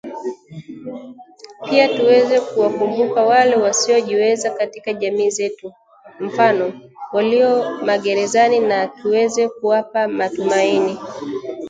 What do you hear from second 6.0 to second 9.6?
mfano: walio magerezani na tuweze